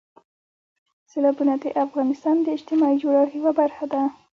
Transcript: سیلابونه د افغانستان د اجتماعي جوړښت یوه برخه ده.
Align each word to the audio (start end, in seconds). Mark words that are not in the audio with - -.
سیلابونه 1.09 1.53
د 1.63 1.65
افغانستان 1.85 2.35
د 2.41 2.47
اجتماعي 2.57 2.97
جوړښت 3.03 3.33
یوه 3.39 3.51
برخه 3.59 3.85
ده. 3.93 4.01